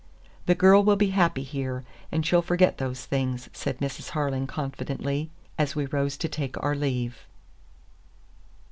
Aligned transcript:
"The 0.47 0.55
girl 0.55 0.81
will 0.83 0.95
be 0.95 1.11
happy 1.11 1.43
here, 1.43 1.83
and 2.11 2.25
she'll 2.25 2.41
forget 2.41 2.79
those 2.79 3.05
things," 3.05 3.51
said 3.53 3.77
Mrs. 3.77 4.09
Harling 4.09 4.47
confidently, 4.47 5.29
as 5.59 5.75
we 5.75 5.85
rose 5.85 6.17
to 6.17 6.27
take 6.27 6.55
our 6.63 6.73
leave. 6.73 7.27